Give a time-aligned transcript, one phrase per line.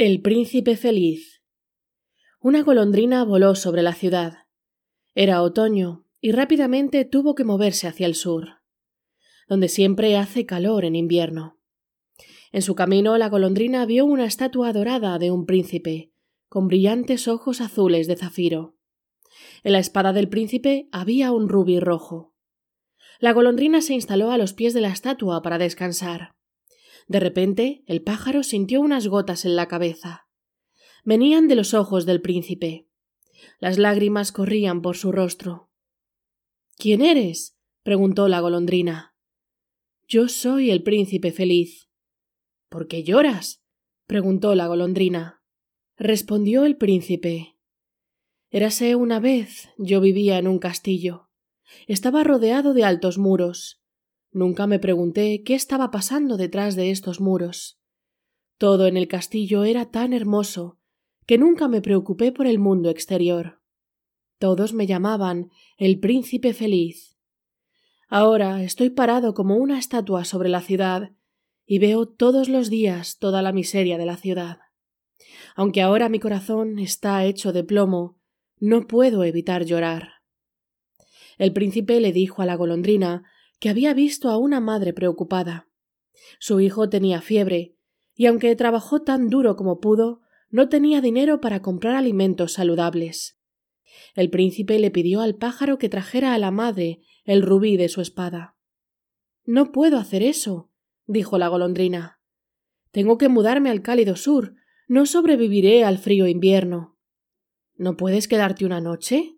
[0.00, 1.42] El príncipe feliz.
[2.40, 4.46] Una golondrina voló sobre la ciudad.
[5.16, 8.60] Era otoño y rápidamente tuvo que moverse hacia el sur,
[9.48, 11.58] donde siempre hace calor en invierno.
[12.52, 16.12] En su camino la golondrina vio una estatua dorada de un príncipe,
[16.48, 18.76] con brillantes ojos azules de zafiro.
[19.64, 22.36] En la espada del príncipe había un rubí rojo.
[23.18, 26.37] La golondrina se instaló a los pies de la estatua para descansar.
[27.08, 30.28] De repente el pájaro sintió unas gotas en la cabeza.
[31.04, 32.86] Venían de los ojos del príncipe.
[33.58, 35.70] Las lágrimas corrían por su rostro.
[36.76, 37.56] ¿Quién eres?
[37.82, 39.16] preguntó la golondrina.
[40.06, 41.88] Yo soy el príncipe feliz.
[42.68, 43.62] ¿Por qué lloras?
[44.06, 45.42] preguntó la golondrina.
[45.96, 47.56] Respondió el príncipe.
[48.50, 51.30] Érase una vez yo vivía en un castillo.
[51.86, 53.82] Estaba rodeado de altos muros.
[54.30, 57.80] Nunca me pregunté qué estaba pasando detrás de estos muros.
[58.58, 60.78] Todo en el castillo era tan hermoso
[61.26, 63.60] que nunca me preocupé por el mundo exterior.
[64.38, 67.16] Todos me llamaban el príncipe feliz.
[68.08, 71.12] Ahora estoy parado como una estatua sobre la ciudad
[71.66, 74.58] y veo todos los días toda la miseria de la ciudad.
[75.54, 78.18] Aunque ahora mi corazón está hecho de plomo,
[78.58, 80.12] no puedo evitar llorar.
[81.36, 83.24] El príncipe le dijo a la golondrina
[83.58, 85.68] que había visto a una madre preocupada.
[86.38, 87.76] Su hijo tenía fiebre,
[88.14, 93.38] y aunque trabajó tan duro como pudo, no tenía dinero para comprar alimentos saludables.
[94.14, 98.00] El príncipe le pidió al pájaro que trajera a la madre el rubí de su
[98.00, 98.56] espada.
[99.44, 100.70] No puedo hacer eso,
[101.06, 102.20] dijo la golondrina.
[102.90, 104.54] Tengo que mudarme al cálido sur.
[104.88, 106.98] No sobreviviré al frío invierno.
[107.76, 109.36] ¿No puedes quedarte una noche?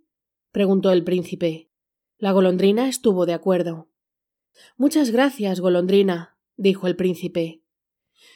[0.52, 1.70] preguntó el príncipe.
[2.16, 3.89] La golondrina estuvo de acuerdo.
[4.76, 7.62] Muchas gracias, golondrina, dijo el príncipe.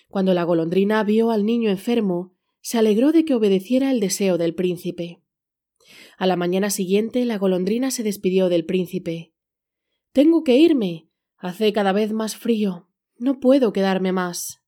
[0.08, 4.54] Cuando la golondrina vio al niño enfermo, se alegró de que obedeciera el deseo del
[4.54, 5.22] príncipe.
[6.16, 9.34] A la mañana siguiente la golondrina se despidió del príncipe.
[10.12, 11.10] Tengo que irme.
[11.36, 12.88] Hace cada vez más frío.
[13.18, 14.62] No puedo quedarme más.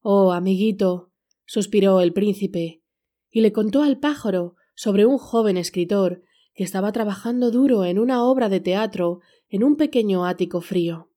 [0.00, 1.12] Oh, amiguito,
[1.44, 2.82] suspiró el príncipe,
[3.30, 6.22] y le contó al pájaro sobre un joven escritor
[6.64, 11.10] estaba trabajando duro en una obra de teatro en un pequeño ático frío.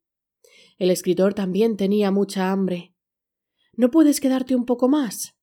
[0.77, 2.93] El escritor también tenía mucha hambre.
[3.73, 5.35] ¿No puedes quedarte un poco más?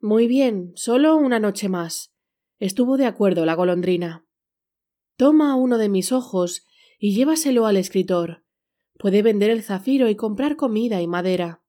[0.00, 2.14] Muy bien, solo una noche más.
[2.60, 4.24] Estuvo de acuerdo la golondrina.
[5.16, 6.64] Toma uno de mis ojos
[6.98, 8.44] y llévaselo al escritor.
[8.96, 11.64] Puede vender el zafiro y comprar comida y madera.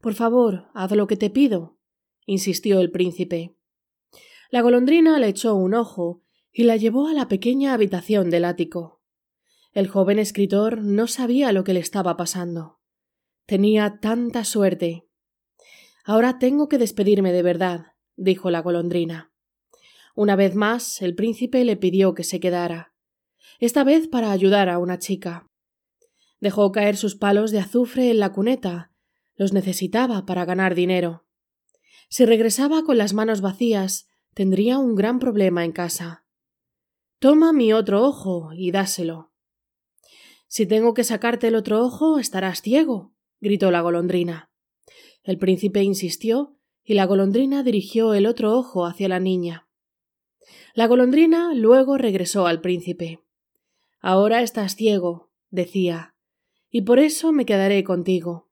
[0.00, 1.78] Por favor, haz lo que te pido,
[2.26, 3.56] insistió el príncipe.
[4.50, 6.22] La golondrina le echó un ojo
[6.58, 9.02] y la llevó a la pequeña habitación del ático.
[9.74, 12.80] El joven escritor no sabía lo que le estaba pasando.
[13.44, 15.06] Tenía tanta suerte.
[16.02, 19.34] Ahora tengo que despedirme de verdad, dijo la golondrina.
[20.14, 22.94] Una vez más el príncipe le pidió que se quedara,
[23.58, 25.46] esta vez para ayudar a una chica.
[26.40, 28.92] Dejó caer sus palos de azufre en la cuneta,
[29.34, 31.26] los necesitaba para ganar dinero.
[32.08, 36.25] Si regresaba con las manos vacías, tendría un gran problema en casa.
[37.18, 39.32] Toma mi otro ojo y dáselo.
[40.48, 44.50] Si tengo que sacarte el otro ojo, estarás ciego, gritó la golondrina.
[45.22, 49.66] El príncipe insistió, y la golondrina dirigió el otro ojo hacia la niña.
[50.74, 53.20] La golondrina luego regresó al príncipe.
[54.00, 56.14] Ahora estás ciego, decía,
[56.70, 58.50] y por eso me quedaré contigo.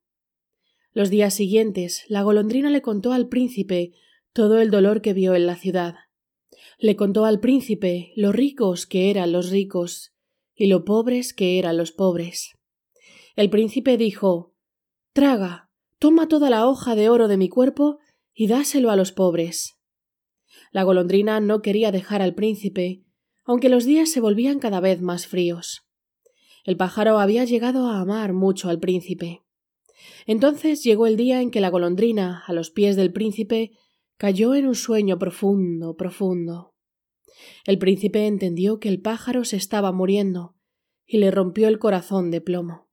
[0.92, 3.92] Los días siguientes la golondrina le contó al príncipe
[4.32, 5.96] todo el dolor que vio en la ciudad.
[6.84, 10.12] Le contó al príncipe lo ricos que eran los ricos
[10.54, 12.58] y lo pobres que eran los pobres.
[13.36, 14.52] El príncipe dijo
[15.14, 18.00] Traga, toma toda la hoja de oro de mi cuerpo
[18.34, 19.78] y dáselo a los pobres.
[20.72, 23.02] La golondrina no quería dejar al príncipe,
[23.44, 25.86] aunque los días se volvían cada vez más fríos.
[26.64, 29.40] El pájaro había llegado a amar mucho al príncipe.
[30.26, 33.70] Entonces llegó el día en que la golondrina, a los pies del príncipe,
[34.18, 36.73] cayó en un sueño profundo, profundo.
[37.66, 40.56] El príncipe entendió que el pájaro se estaba muriendo
[41.06, 42.88] y le rompió el corazón de plomo.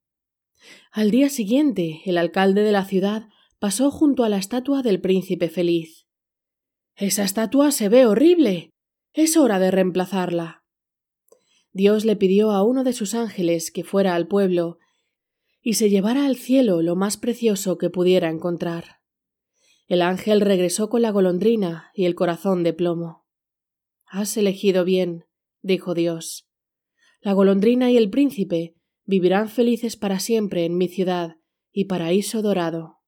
[0.92, 3.30] Al día siguiente, el alcalde de la ciudad
[3.60, 6.08] pasó junto a la estatua del príncipe feliz.
[6.96, 8.72] Esa estatua se ve horrible.
[9.14, 10.64] Es hora de reemplazarla.
[11.74, 14.78] Dios le pidió a uno de sus ángeles que fuera al pueblo
[15.62, 19.00] y se llevara al cielo lo más precioso que pudiera encontrar.
[19.88, 23.21] El ángel regresó con la golondrina y el corazón de plomo.
[24.14, 25.24] Has elegido bien,
[25.62, 26.46] dijo Dios.
[27.22, 28.76] La golondrina y el príncipe
[29.06, 31.38] vivirán felices para siempre en mi ciudad
[31.72, 33.01] y paraíso dorado.